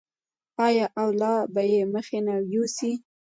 [0.65, 2.91] آیا او لا به یې مخکې نه یوسي؟